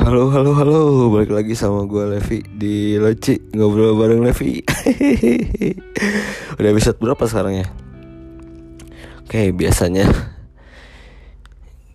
Halo 0.00 0.32
halo 0.32 0.56
halo. 0.56 1.12
Balik 1.12 1.28
lagi 1.28 1.52
sama 1.52 1.84
gue 1.84 2.16
Levi 2.16 2.40
di 2.56 2.96
Loci 2.96 3.36
ngobrol 3.52 3.92
bareng 4.00 4.24
Levi. 4.24 4.64
Udah 6.56 6.68
episode 6.72 6.96
berapa 6.96 7.20
sekarang 7.28 7.60
ya? 7.60 7.68
Oke 9.20 9.52
biasanya 9.52 10.08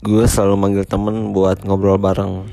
gue 0.05 0.21
selalu 0.21 0.53
manggil 0.53 0.85
temen 0.85 1.33
buat 1.33 1.65
ngobrol 1.65 1.97
bareng. 1.97 2.45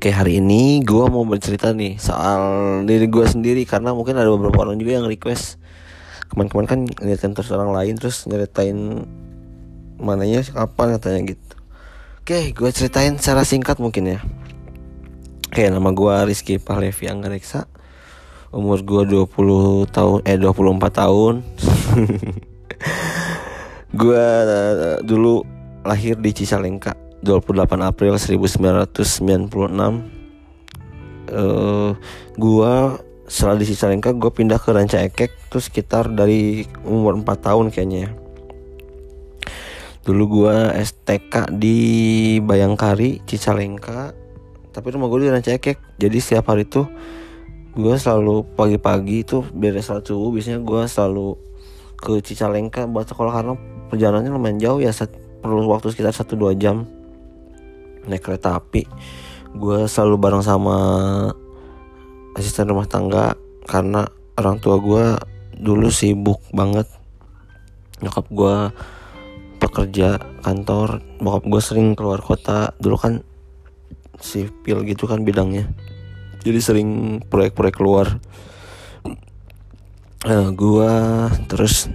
Oke 0.00 0.08
hari 0.08 0.40
ini 0.40 0.80
gue 0.88 1.04
mau 1.12 1.28
bercerita 1.28 1.76
nih 1.76 2.00
soal 2.00 2.40
diri 2.88 3.12
gue 3.12 3.28
sendiri 3.28 3.68
karena 3.68 3.92
mungkin 3.92 4.16
ada 4.16 4.32
beberapa 4.32 4.64
orang 4.64 4.80
juga 4.80 5.04
yang 5.04 5.04
request. 5.04 5.60
Kemarin-kemarin 6.32 6.68
kan 6.72 6.80
ngeliatin 6.88 7.36
terus 7.36 7.52
orang 7.52 7.76
lain 7.76 7.92
terus 8.00 8.24
nyeritain 8.24 9.04
mananya 10.00 10.40
kapan 10.48 10.96
katanya 10.96 11.36
gitu 11.36 11.59
Oke, 12.30 12.54
gue 12.54 12.70
ceritain 12.70 13.10
secara 13.18 13.42
singkat 13.42 13.82
mungkin 13.82 14.06
ya. 14.06 14.22
Oke, 15.50 15.66
nama 15.66 15.90
gue 15.90 16.14
Rizky 16.30 16.62
Pahlevi 16.62 17.10
Anggareksa. 17.10 17.66
Umur 18.54 18.86
gue 18.86 19.26
20 19.26 19.90
tahun 19.90 20.22
eh 20.22 20.38
24 20.38 20.78
tahun. 20.94 21.42
gue 24.06 24.22
uh, 24.46 25.02
dulu 25.02 25.42
lahir 25.82 26.22
di 26.22 26.30
Cicalengka 26.30 26.94
28 27.26 27.66
April 27.82 28.14
1996. 28.14 28.94
Uh, 31.34 31.98
gue 32.38 32.72
setelah 33.26 33.58
di 33.58 33.66
Cicalengka 33.74 34.14
gue 34.14 34.30
pindah 34.30 34.62
ke 34.62 34.70
Ranca 34.70 35.02
Ekek 35.02 35.50
terus 35.50 35.66
sekitar 35.66 36.06
dari 36.06 36.62
umur 36.86 37.18
4 37.18 37.26
tahun 37.26 37.74
kayaknya 37.74 38.06
ya 38.06 38.19
dulu 40.00 40.42
gua 40.42 40.72
STK 40.76 41.52
di 41.56 41.78
Bayangkari 42.40 43.20
Cicalengka. 43.28 44.16
Tapi 44.70 44.86
rumah 44.94 45.10
gue 45.10 45.26
di 45.26 45.30
Rancakek 45.34 45.98
jadi 45.98 46.16
setiap 46.22 46.54
hari 46.54 46.62
tuh 46.62 46.86
gue 47.74 47.94
selalu 47.98 48.46
pagi-pagi 48.54 49.26
tuh 49.26 49.46
beres 49.50 49.90
salat 49.90 50.06
subuh 50.06 50.30
biasanya 50.30 50.62
gue 50.62 50.82
selalu 50.86 51.38
ke 51.98 52.22
Cicalengka 52.22 52.86
buat 52.86 53.06
sekolah 53.06 53.32
karena 53.34 53.54
perjalanannya 53.90 54.30
lumayan 54.30 54.58
jauh 54.62 54.78
ya 54.78 54.94
perlu 55.42 55.66
waktu 55.66 55.90
sekitar 55.90 56.14
1-2 56.14 56.54
jam 56.54 56.86
naik 58.06 58.22
kereta 58.24 58.56
api. 58.56 58.86
Gue 59.58 59.90
selalu 59.90 60.16
bareng 60.16 60.44
sama 60.46 60.76
asisten 62.38 62.70
rumah 62.70 62.86
tangga 62.86 63.34
karena 63.66 64.06
orang 64.38 64.62
tua 64.62 64.78
gue 64.78 65.04
dulu 65.58 65.90
sibuk 65.90 66.40
banget. 66.54 66.86
Nyokap 68.00 68.26
gue 68.30 68.56
pekerja 69.60 70.16
kantor 70.40 71.04
bokap 71.20 71.44
gue 71.44 71.62
sering 71.62 71.92
keluar 71.92 72.24
kota. 72.24 72.72
Dulu 72.80 72.96
kan 72.96 73.14
sipil 74.16 74.82
gitu 74.88 75.04
kan 75.04 75.20
bidangnya. 75.22 75.68
Jadi 76.40 76.58
sering 76.60 76.88
proyek-proyek 77.28 77.76
keluar. 77.76 78.16
Nah, 80.20 80.52
gue 80.52 80.92
terus 81.48 81.88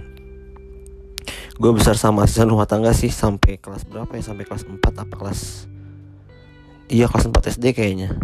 gue 1.56 1.72
besar 1.72 1.96
sama 1.96 2.26
asisten 2.26 2.52
rumah 2.52 2.68
tangga 2.68 2.90
sih 2.94 3.10
sampai 3.10 3.58
kelas 3.58 3.86
berapa 3.86 4.10
ya? 4.14 4.22
Sampai 4.22 4.44
kelas 4.46 4.66
4 4.66 4.82
apa 4.82 5.14
kelas? 5.14 5.70
Iya 6.86 7.10
kelas 7.10 7.26
4 7.30 7.54
SD 7.58 7.74
kayaknya. 7.74 8.14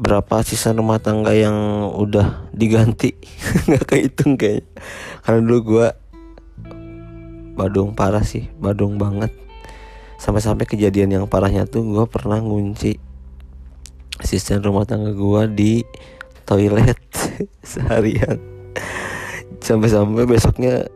Berapa 0.00 0.40
asisten 0.40 0.80
rumah 0.80 1.00
tangga 1.00 1.32
yang 1.36 1.88
udah 1.92 2.48
diganti? 2.52 3.16
Nggak 3.68 3.84
kehitung 3.84 4.40
kayaknya. 4.40 4.68
Karena 5.24 5.40
dulu 5.44 5.58
gue 5.76 5.86
badung 7.54 7.94
parah 7.94 8.22
sih 8.22 8.48
badung 8.58 8.96
banget. 8.96 9.32
Sampai-sampai 10.20 10.68
kejadian 10.68 11.16
yang 11.16 11.24
parahnya 11.24 11.64
tuh 11.64 11.80
gue 11.84 12.04
pernah 12.04 12.36
ngunci 12.44 13.00
asisten 14.20 14.60
rumah 14.60 14.84
tangga 14.84 15.16
gue 15.16 15.42
di 15.52 15.72
toilet 16.44 17.00
seharian. 17.70 18.36
Sampai-sampai 19.64 20.28
besoknya 20.28 20.86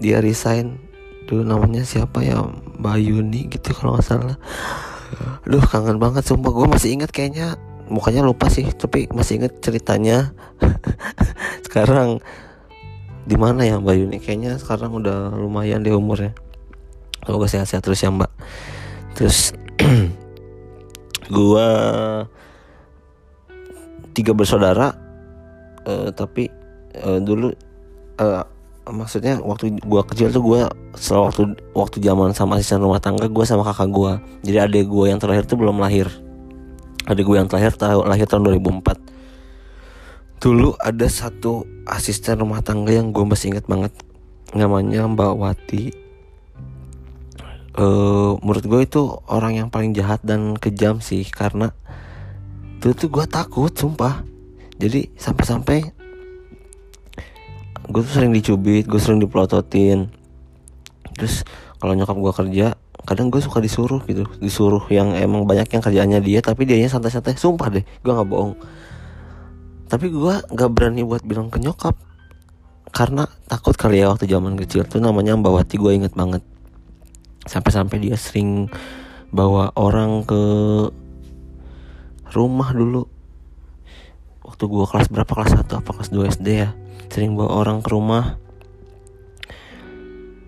dia 0.00 0.18
resign. 0.24 0.80
Dulu 1.28 1.44
namanya 1.46 1.84
siapa 1.84 2.24
ya? 2.24 2.40
Bayuni 2.80 3.46
gitu 3.52 3.76
kalau 3.76 3.98
nggak 3.98 4.06
salah. 4.06 4.36
Duh 5.44 5.62
kangen 5.62 6.00
banget 6.00 6.24
sumpah. 6.24 6.50
Gue 6.50 6.66
masih 6.66 6.96
inget 6.96 7.12
kayaknya. 7.12 7.60
Mukanya 7.90 8.22
lupa 8.22 8.46
sih 8.48 8.64
tapi 8.70 9.10
masih 9.12 9.44
inget 9.44 9.60
ceritanya. 9.60 10.32
Sekarang 11.66 12.22
di 13.24 13.36
mana 13.36 13.66
ya 13.66 13.76
Mbak 13.76 13.94
Yuni? 13.96 14.18
Kayaknya 14.22 14.56
sekarang 14.56 14.96
udah 14.96 15.34
lumayan 15.36 15.84
di 15.84 15.92
umurnya. 15.92 16.32
Semoga 17.24 17.46
sehat-sehat 17.48 17.84
terus 17.84 18.00
ya 18.00 18.10
Mbak. 18.12 18.32
Terus 19.16 19.52
gua 21.36 21.66
tiga 24.16 24.32
bersaudara 24.34 24.96
uh, 25.86 26.08
tapi 26.10 26.50
uh, 27.04 27.20
dulu 27.22 27.54
uh, 28.18 28.44
maksudnya 28.90 29.38
waktu 29.38 29.78
gua 29.84 30.02
kecil 30.02 30.32
tuh 30.34 30.42
gua 30.42 30.72
selalu 30.96 31.22
waktu 31.30 31.42
waktu 31.76 31.96
zaman 32.02 32.34
sama 32.34 32.58
asisten 32.58 32.82
rumah 32.82 32.98
tangga 32.98 33.28
gua 33.28 33.44
sama 33.44 33.62
kakak 33.68 33.90
gua. 33.92 34.12
Jadi 34.42 34.58
adik 34.58 34.88
gua 34.88 35.12
yang 35.12 35.20
terakhir 35.20 35.44
tuh 35.44 35.60
belum 35.60 35.76
lahir. 35.78 36.08
Adik 37.04 37.28
gua 37.28 37.44
yang 37.44 37.48
terakhir 37.52 37.76
tahun 37.76 38.08
lahir 38.08 38.24
tahun 38.24 38.48
2004 38.48 39.19
dulu 40.40 40.72
ada 40.80 41.04
satu 41.04 41.68
asisten 41.84 42.40
rumah 42.40 42.64
tangga 42.64 42.96
yang 42.96 43.12
gue 43.12 43.24
masih 43.28 43.52
inget 43.52 43.68
banget. 43.68 43.92
Namanya 44.56 45.04
Mbak 45.04 45.34
Wati. 45.36 45.84
Uh, 47.76 48.34
menurut 48.42 48.64
gue 48.66 48.80
itu 48.82 49.02
orang 49.30 49.62
yang 49.62 49.68
paling 49.70 49.94
jahat 49.94 50.18
dan 50.26 50.58
kejam 50.58 50.98
sih 50.98 51.22
karena 51.28 51.70
dulu 52.80 52.92
tuh 52.96 53.08
gue 53.12 53.24
takut 53.28 53.70
sumpah. 53.70 54.24
Jadi 54.80 55.12
sampai-sampai 55.20 55.92
gue 57.90 58.00
tuh 58.00 58.12
sering 58.16 58.32
dicubit 58.32 58.86
gue 58.86 59.00
sering 59.02 59.18
dipelototin 59.18 60.14
terus 61.18 61.42
kalau 61.82 61.90
nyokap 61.98 62.14
gue 62.14 62.32
kerja 62.32 62.66
kadang 63.02 63.28
gue 63.28 63.44
suka 63.44 63.60
disuruh 63.60 64.00
gitu. 64.08 64.24
Disuruh 64.40 64.88
yang 64.88 65.12
emang 65.12 65.44
banyak 65.44 65.68
yang 65.68 65.84
kerjaannya 65.84 66.20
dia 66.24 66.40
tapi 66.40 66.64
dianya 66.64 66.88
santai-santai. 66.88 67.36
Sumpah 67.36 67.68
deh 67.68 67.84
gue 67.84 68.08
nggak 68.10 68.24
bohong 68.24 68.56
tapi 69.90 70.06
gue 70.06 70.34
gak 70.54 70.70
berani 70.70 71.02
buat 71.02 71.26
bilang 71.26 71.50
ke 71.50 71.58
nyokap. 71.58 71.98
Karena 72.94 73.26
takut 73.50 73.74
kali 73.74 73.98
ya 73.98 74.10
waktu 74.10 74.30
zaman 74.30 74.54
kecil 74.54 74.86
tuh 74.86 75.02
namanya 75.02 75.34
Mbak 75.34 75.50
Wati 75.50 75.74
gue 75.82 75.92
inget 75.98 76.14
banget. 76.14 76.46
Sampai-sampai 77.50 77.98
dia 77.98 78.14
sering 78.14 78.70
bawa 79.34 79.74
orang 79.74 80.22
ke 80.22 80.42
rumah 82.30 82.70
dulu. 82.70 83.10
Waktu 84.46 84.62
gue 84.70 84.86
kelas 84.86 85.10
berapa? 85.10 85.30
Kelas 85.34 85.58
1 85.58 85.82
apa? 85.82 85.90
Kelas 85.90 86.10
2 86.14 86.34
SD 86.38 86.48
ya. 86.54 86.70
Sering 87.10 87.34
bawa 87.34 87.66
orang 87.66 87.82
ke 87.82 87.90
rumah 87.90 88.38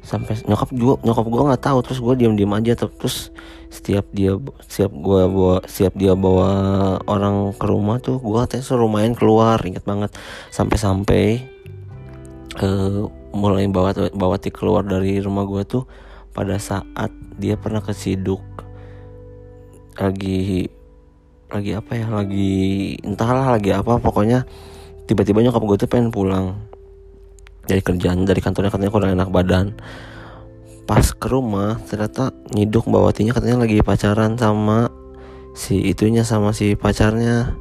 sampai 0.03 0.35
nyokap 0.45 0.71
juga 0.75 0.95
nyokap 1.07 1.27
gue 1.27 1.43
nggak 1.49 1.63
tahu. 1.63 1.79
Terus 1.87 1.99
gue 2.03 2.15
diam 2.19 2.35
diam 2.35 2.53
aja 2.55 2.75
terus 2.75 3.31
setiap 3.73 4.05
dia 4.13 4.37
siap 4.69 4.93
gue 4.93 5.21
bawa 5.31 5.65
siap 5.65 5.97
dia 5.97 6.13
bawa 6.13 6.51
orang 7.09 7.57
ke 7.57 7.65
rumah 7.65 7.97
tuh 8.03 8.21
gue 8.21 8.37
katanya 8.45 8.65
suruh 8.67 8.91
main 8.91 9.15
keluar 9.17 9.63
inget 9.65 9.87
banget. 9.87 10.11
Sampai 10.51 10.77
sampai 10.77 11.25
uh, 12.61 13.09
mulai 13.33 13.65
bawa 13.71 13.97
bawa 14.13 14.37
ti 14.37 14.53
keluar 14.53 14.85
dari 14.85 15.23
rumah 15.23 15.49
gue 15.49 15.63
tuh 15.65 15.85
pada 16.37 16.61
saat 16.61 17.13
dia 17.41 17.57
pernah 17.57 17.81
kesiduk 17.81 18.41
lagi 19.97 20.69
lagi 21.53 21.77
apa 21.77 21.93
ya 21.93 22.09
lagi 22.09 22.97
entahlah 23.05 23.53
lagi 23.57 23.77
apa 23.77 24.01
pokoknya 24.01 24.49
tiba-tiba 25.05 25.45
nyokap 25.45 25.63
gue 25.69 25.77
tuh 25.85 25.91
pengen 25.91 26.09
pulang 26.09 26.57
dari 27.67 27.81
kerjaan 27.83 28.27
dari 28.27 28.41
kantornya 28.43 28.71
katanya 28.75 28.93
kurang 28.93 29.15
enak 29.15 29.31
badan. 29.31 29.77
Pas 30.83 31.15
ke 31.15 31.27
rumah 31.31 31.79
ternyata 31.87 32.35
nyiduk 32.51 32.91
mbak 32.91 33.03
Watinya 33.13 33.33
katanya 33.33 33.63
lagi 33.63 33.79
pacaran 33.81 34.35
sama 34.35 34.91
si 35.55 35.79
itunya 35.79 36.27
sama 36.27 36.51
si 36.51 36.75
pacarnya. 36.75 37.55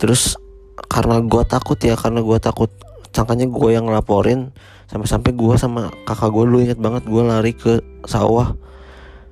Terus 0.00 0.40
karena 0.88 1.20
gue 1.20 1.42
takut 1.44 1.78
ya 1.78 1.94
karena 1.94 2.24
gue 2.24 2.38
takut 2.40 2.70
sangkanya 3.14 3.46
gue 3.46 3.70
yang 3.70 3.86
ngelaporin 3.86 4.50
sampai-sampai 4.90 5.32
gue 5.36 5.54
sama 5.54 5.92
kakak 6.08 6.30
gue 6.34 6.44
dulu 6.48 6.58
inget 6.64 6.80
banget 6.80 7.04
gue 7.06 7.22
lari 7.22 7.52
ke 7.52 7.84
sawah. 8.08 8.56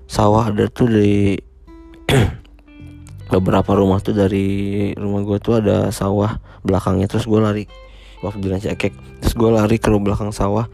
Sawah 0.06 0.52
ada 0.52 0.68
tuh 0.68 0.92
di 0.92 1.40
beberapa 3.32 3.72
rumah 3.72 4.04
tuh 4.04 4.12
dari 4.12 4.92
rumah 4.92 5.25
gue 5.25 5.38
tuh 5.40 5.64
ada 5.64 5.88
sawah 5.88 6.36
belakangnya 6.60 7.08
terus 7.08 7.25
gue 7.25 7.40
lari 7.40 7.64
waktu 8.22 8.38
jalan 8.40 8.62
cekek 8.62 8.94
terus 9.20 9.34
gue 9.34 9.50
lari 9.50 9.76
ke 9.76 9.90
belakang 9.90 10.30
sawah. 10.30 10.70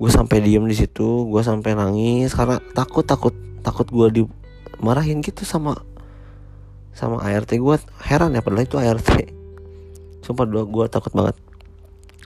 Gue 0.00 0.08
sampai 0.08 0.40
diem 0.40 0.64
di 0.64 0.76
situ 0.76 1.28
gue 1.28 1.42
sampai 1.44 1.76
nangis 1.76 2.32
karena 2.32 2.56
takut 2.72 3.04
takut 3.04 3.36
takut 3.60 3.84
gue 3.88 4.24
dimarahin 4.24 5.20
gitu 5.20 5.44
sama 5.44 5.76
sama 6.96 7.20
ART 7.20 7.52
gue 7.52 7.76
heran 8.04 8.32
ya 8.32 8.40
padahal 8.40 8.64
itu 8.64 8.76
ART 8.80 9.08
sumpah 10.24 10.46
dua 10.48 10.64
gue 10.68 10.84
takut 10.88 11.12
banget. 11.12 11.36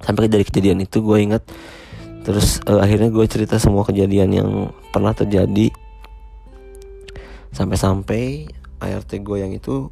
Sampai 0.03 0.29
dari 0.29 0.45
kejadian 0.47 0.83
itu 0.83 1.01
gue 1.03 1.19
ingat 1.23 1.43
terus 2.27 2.63
uh, 2.65 2.81
akhirnya 2.83 3.11
gue 3.11 3.25
cerita 3.27 3.59
semua 3.59 3.87
kejadian 3.87 4.31
yang 4.35 4.51
pernah 4.91 5.15
terjadi. 5.15 5.71
Sampai-sampai 7.55 8.51
ART 8.83 9.11
gue 9.15 9.39
yang 9.39 9.55
itu 9.55 9.91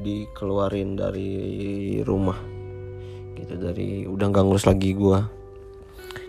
dikeluarin 0.00 0.96
dari 0.96 1.32
rumah 2.04 2.55
gitu 3.46 3.54
dari 3.62 4.10
udah 4.10 4.26
nggak 4.26 4.42
ngurus 4.42 4.66
lagi 4.66 4.90
gue 4.98 5.18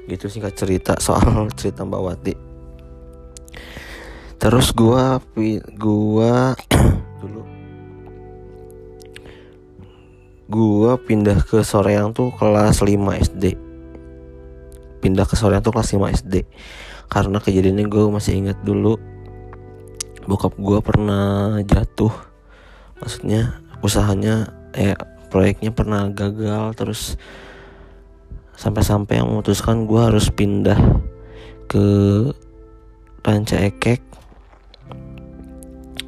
gitu 0.07 0.29
singkat 0.29 0.53
cerita 0.53 0.93
soal 1.01 1.49
cerita 1.59 1.83
Mbak 1.83 2.01
Wati. 2.05 2.33
Terus 4.37 4.69
gue 4.71 5.03
gua 5.75 6.53
dulu. 7.25 7.41
Gua 10.47 10.95
pindah 11.01 11.41
ke 11.41 11.65
Soreang 11.65 12.13
tuh 12.13 12.31
kelas 12.37 12.79
5 12.79 12.93
SD 13.33 13.67
pindah 14.97 15.23
ke 15.23 15.37
Soreang 15.37 15.63
tuh 15.63 15.71
kelas 15.71 15.93
5 15.93 16.17
SD 16.19 16.33
karena 17.07 17.39
kejadiannya 17.39 17.87
gue 17.87 18.03
masih 18.11 18.35
ingat 18.35 18.59
dulu. 18.67 18.99
Bokap 20.27 20.59
gue 20.59 20.79
pernah 20.83 21.55
jatuh. 21.63 22.11
Maksudnya 22.99 23.63
usahanya 23.79 24.51
eh 24.75 24.99
proyeknya 25.37 25.69
pernah 25.69 26.09
gagal 26.09 26.73
terus 26.73 27.13
sampai-sampai 28.57 29.21
yang 29.21 29.29
memutuskan 29.29 29.85
gue 29.85 30.01
harus 30.01 30.33
pindah 30.33 30.81
ke 31.69 31.85
Ranca 33.21 33.61
Ekek 33.61 34.01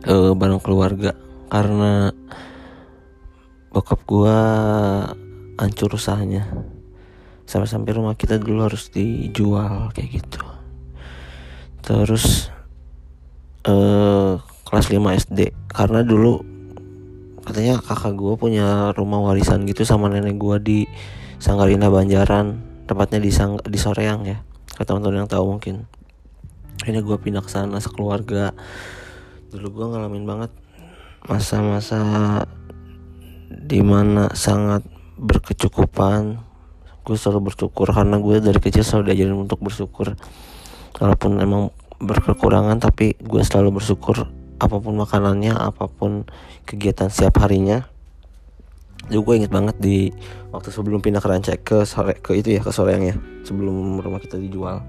eh, 0.10 0.34
bareng 0.34 0.58
keluarga. 0.58 1.14
Karena 1.46 2.10
bokap 3.70 4.02
gue 4.10 4.38
hancur 5.62 5.94
usahanya. 5.94 6.50
Sampai-sampai 7.46 8.02
rumah 8.02 8.18
kita 8.18 8.42
dulu 8.42 8.66
harus 8.66 8.90
dijual 8.90 9.94
kayak 9.94 10.26
gitu. 10.26 10.42
Terus 11.86 12.50
eh, 13.62 14.42
kelas 14.42 14.90
5 14.90 15.22
SD 15.22 15.54
karena 15.70 16.02
dulu 16.02 16.59
katanya 17.50 17.82
kakak 17.82 18.14
gue 18.14 18.38
punya 18.38 18.94
rumah 18.94 19.26
warisan 19.26 19.66
gitu 19.66 19.82
sama 19.82 20.06
nenek 20.06 20.38
gue 20.38 20.58
di 20.62 20.80
Sanggarina 21.42 21.90
Banjaran 21.90 22.62
tepatnya 22.86 23.18
di 23.18 23.34
Sang 23.34 23.58
di 23.66 23.74
Soreang 23.82 24.22
ya 24.22 24.46
kalau 24.78 24.86
teman-teman 25.02 25.26
yang 25.26 25.32
tahu 25.34 25.58
mungkin. 25.58 25.90
Ini 26.86 27.02
gue 27.02 27.18
pindah 27.20 27.44
ke 27.44 27.52
sana 27.52 27.82
sekeluarga. 27.84 28.56
Dulu 29.52 29.68
gue 29.76 29.86
ngalamin 29.92 30.24
banget 30.24 30.52
masa-masa 31.26 32.00
di 33.50 33.82
mana 33.84 34.32
sangat 34.38 34.88
berkecukupan. 35.20 36.40
Gue 37.04 37.18
selalu 37.18 37.52
bersyukur 37.52 37.92
karena 37.92 38.22
gue 38.22 38.40
dari 38.40 38.62
kecil 38.62 38.86
selalu 38.86 39.12
diajarin 39.12 39.36
untuk 39.36 39.60
bersyukur. 39.60 40.16
Walaupun 40.96 41.42
emang 41.44 41.76
berkekurangan 42.00 42.80
tapi 42.80 43.20
gue 43.20 43.42
selalu 43.44 43.82
bersyukur 43.82 44.39
apa 44.60 44.76
pun 44.78 44.94
makanannya 45.00 45.56
apa 45.56 45.88
pun 45.88 46.28
kegiatan 46.68 47.08
setiap 47.08 47.42
harinya. 47.48 47.88
Juga 49.10 49.34
gue 49.34 49.36
inget 49.42 49.52
banget 49.56 49.76
di 49.80 50.12
waktu 50.52 50.70
sebelum 50.70 51.00
pindah 51.02 51.24
ke 51.24 51.30
Rancak 51.32 51.58
ke 51.66 51.78
sore 51.88 52.20
ke 52.20 52.38
itu 52.38 52.60
ya 52.60 52.62
ke 52.62 52.70
sore 52.70 52.94
yang 52.94 53.06
ya 53.08 53.16
sebelum 53.48 53.98
rumah 53.98 54.22
kita 54.22 54.38
dijual. 54.38 54.84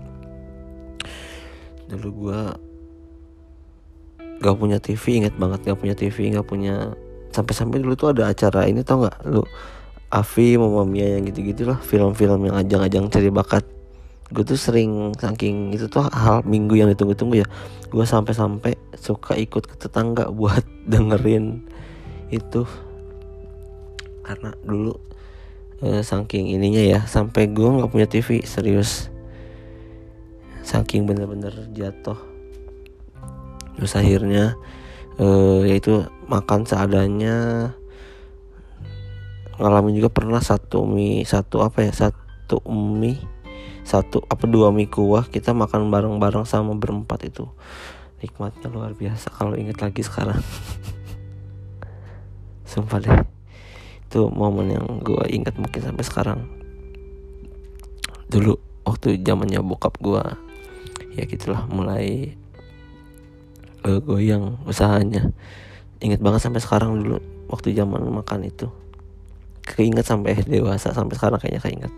Dulu 1.89 2.09
gue 2.27 2.41
gak 4.41 4.57
punya 4.57 4.79
TV 4.83 5.25
inget 5.25 5.35
banget 5.39 5.65
gak 5.69 5.79
punya 5.79 5.95
TV 5.95 6.33
gak 6.33 6.49
punya 6.49 6.93
sampai-sampai 7.31 7.79
dulu 7.79 7.95
tuh 7.95 8.11
ada 8.13 8.29
acara 8.29 8.67
ini 8.67 8.83
tau 8.83 9.07
nggak? 9.07 9.17
Lu 9.31 9.47
Avi 10.11 10.59
Mama 10.59 10.83
Mia 10.83 11.17
yang 11.17 11.31
gitu-gitu 11.31 11.71
lah 11.71 11.79
film-film 11.79 12.51
yang 12.51 12.59
ajang-ajang 12.59 13.07
cari 13.07 13.31
bakat 13.31 13.63
gue 14.31 14.47
tuh 14.47 14.55
sering 14.55 15.11
saking 15.19 15.75
itu 15.75 15.91
tuh 15.91 16.07
hal 16.07 16.47
minggu 16.47 16.79
yang 16.79 16.89
ditunggu-tunggu 16.95 17.43
ya. 17.43 17.49
Gue 17.91 18.07
sampai-sampai 18.07 18.79
suka 18.95 19.35
ikut 19.35 19.67
ke 19.67 19.75
tetangga 19.75 20.31
buat 20.39 20.63
dengerin 20.87 21.67
itu. 22.31 22.63
Karena 24.23 24.55
dulu 24.63 24.95
eh, 25.83 26.07
saking 26.07 26.55
ininya 26.55 26.83
ya 26.83 27.01
sampai 27.11 27.51
gue 27.51 27.67
nggak 27.67 27.91
punya 27.91 28.07
TV 28.07 28.47
serius. 28.47 29.11
Saking 30.63 31.11
bener-bener 31.11 31.51
jatuh. 31.75 32.19
Terus 33.75 33.93
akhirnya 33.99 34.55
eh, 35.19 35.75
yaitu 35.75 36.07
makan 36.31 36.63
seadanya. 36.63 37.75
Ngalamin 39.59 39.99
juga 39.99 40.09
pernah 40.09 40.41
satu 40.41 40.87
mie 40.87 41.27
satu 41.27 41.61
apa 41.67 41.85
ya 41.85 41.93
satu 41.93 42.63
mie 42.71 43.40
satu 43.91 44.23
apa 44.31 44.47
dua 44.47 44.71
mie 44.71 44.87
kuah 44.87 45.27
kita 45.27 45.51
makan 45.51 45.91
bareng-bareng 45.91 46.47
sama 46.47 46.79
berempat 46.79 47.27
itu. 47.27 47.51
Nikmatnya 48.23 48.71
luar 48.71 48.95
biasa 48.95 49.33
kalau 49.33 49.57
inget 49.57 49.83
lagi 49.83 50.05
sekarang. 50.05 50.39
Sumpah 52.71 53.01
deh. 53.03 53.19
Itu 54.07 54.31
momen 54.31 54.71
yang 54.71 54.87
gue 55.03 55.25
ingat 55.33 55.59
mungkin 55.59 55.83
sampai 55.83 56.05
sekarang. 56.07 56.41
Dulu 58.31 58.55
waktu 58.87 59.19
zamannya 59.27 59.59
bokap 59.65 59.99
gue 59.99 60.23
ya 61.19 61.27
gitulah 61.27 61.67
mulai 61.67 62.39
uh, 63.83 63.99
goyang 63.99 64.61
usahanya. 64.71 65.35
Inget 65.99 66.23
banget 66.23 66.47
sampai 66.47 66.63
sekarang 66.63 66.95
dulu 67.01 67.19
waktu 67.51 67.75
zaman 67.75 68.07
makan 68.07 68.47
itu. 68.47 68.71
Keinget 69.67 70.07
sampai 70.07 70.39
dewasa 70.47 70.95
sampai 70.95 71.19
sekarang 71.19 71.43
kayaknya 71.43 71.63
keinget 71.63 71.93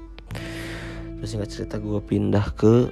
terus 1.23 1.39
singkat 1.39 1.55
cerita 1.55 1.79
gue 1.79 2.03
pindah 2.03 2.51
ke 2.59 2.91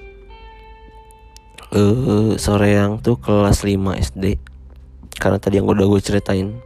uh, 1.75 2.39
sore 2.39 2.79
yang 2.79 3.03
tuh 3.03 3.19
kelas 3.19 3.67
5 3.67 3.75
SD 4.07 4.39
karena 5.19 5.43
tadi 5.43 5.59
yang 5.59 5.67
udah 5.67 5.83
gue 5.83 5.99
ceritain. 5.99 6.63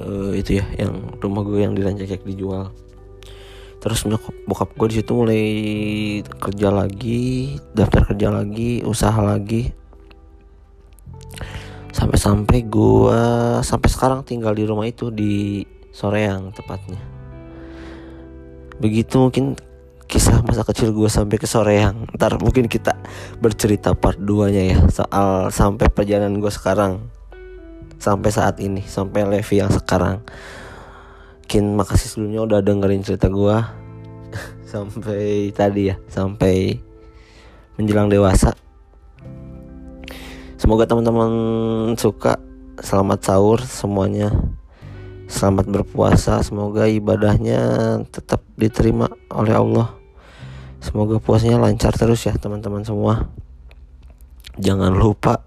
Uh, 0.00 0.32
itu 0.32 0.58
ya 0.58 0.64
yang 0.80 1.20
rumah 1.20 1.44
gue 1.44 1.60
yang 1.60 1.76
di 1.76 1.84
Rancakek 1.84 2.24
dijual. 2.24 2.72
Terus 3.84 4.08
nyokap 4.08 4.32
bokap 4.48 4.70
gue 4.80 4.88
di 4.88 4.96
situ 5.04 5.12
mulai 5.12 5.44
kerja 6.24 6.72
lagi 6.72 7.22
daftar 7.76 8.08
kerja 8.08 8.32
lagi 8.32 8.80
usaha 8.82 9.20
lagi. 9.20 9.70
Sampai-sampai 11.92 12.64
gue 12.64 13.22
sampai 13.60 13.88
sekarang 13.92 14.24
tinggal 14.24 14.56
di 14.56 14.64
rumah 14.64 14.88
itu 14.88 15.12
di 15.12 15.68
Soreang 15.92 16.56
tepatnya. 16.56 16.96
Begitu 18.80 19.20
mungkin 19.20 19.60
kisah 20.12 20.44
masa 20.44 20.60
kecil 20.60 20.92
gue 20.92 21.08
sampai 21.08 21.40
ke 21.40 21.48
sore 21.48 21.80
yang 21.80 22.04
ntar 22.12 22.36
mungkin 22.36 22.68
kita 22.68 22.92
bercerita 23.40 23.96
part 23.96 24.20
2 24.20 24.52
nya 24.52 24.76
ya 24.76 24.78
soal 24.92 25.48
sampai 25.48 25.88
perjalanan 25.88 26.36
gue 26.36 26.52
sekarang. 26.52 27.08
Sampai 27.96 28.28
saat 28.28 28.60
ini 28.60 28.84
sampai 28.84 29.24
Levi 29.24 29.64
yang 29.64 29.72
sekarang. 29.72 30.20
Kin 31.48 31.72
makasih 31.72 32.12
sebelumnya 32.12 32.44
udah 32.44 32.60
dengerin 32.60 33.00
cerita 33.00 33.32
gue 33.32 33.56
sampai 34.76 35.48
tadi 35.56 35.88
ya 35.88 35.96
sampai 36.12 36.76
menjelang 37.80 38.12
dewasa. 38.12 38.52
Semoga 40.60 40.84
teman-teman 40.84 41.32
suka. 41.96 42.36
Selamat 42.84 43.24
sahur 43.24 43.64
semuanya. 43.64 44.28
Selamat 45.24 45.72
berpuasa. 45.72 46.44
Semoga 46.44 46.84
ibadahnya 46.84 47.96
tetap 48.12 48.44
diterima 48.60 49.08
oleh 49.32 49.56
Allah 49.56 50.01
Semoga 50.82 51.22
puasanya 51.22 51.62
lancar 51.62 51.94
terus 51.94 52.26
ya 52.26 52.34
teman-teman 52.34 52.82
semua. 52.82 53.30
Jangan 54.58 54.92
lupa 54.92 55.46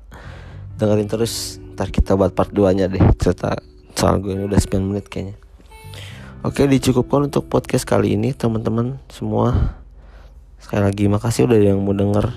dengerin 0.80 1.12
terus. 1.12 1.60
Ntar 1.76 1.92
kita 1.92 2.16
buat 2.16 2.32
part 2.32 2.56
2 2.56 2.72
nya 2.72 2.88
deh 2.88 3.04
cerita 3.20 3.60
soal 4.00 4.24
gue 4.24 4.32
ini 4.32 4.48
udah 4.48 4.56
9 4.56 4.80
menit 4.80 5.12
kayaknya. 5.12 5.36
Oke 6.40 6.64
dicukupkan 6.72 7.28
untuk 7.28 7.52
podcast 7.52 7.84
kali 7.84 8.16
ini 8.16 8.32
teman-teman 8.32 8.96
semua. 9.12 9.76
Sekali 10.64 10.88
lagi 10.88 11.06
makasih 11.12 11.52
udah 11.52 11.60
yang 11.60 11.84
mau 11.84 11.92
denger. 11.92 12.32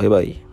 Bye 0.00 0.08
bye. 0.08 0.45